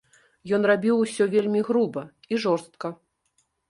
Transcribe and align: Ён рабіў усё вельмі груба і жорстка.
Ён 0.57 0.65
рабіў 0.71 1.03
усё 1.05 1.23
вельмі 1.35 1.61
груба 1.71 2.03
і 2.35 2.43
жорстка. 2.49 2.87